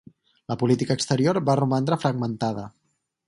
La 0.51 0.55
política 0.61 0.95
exterior 0.99 1.39
va 1.49 1.57
romandre 1.61 1.99
fragmentada. 2.05 2.67